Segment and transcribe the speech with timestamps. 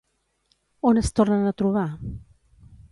[0.91, 1.87] On es tornen a trobar?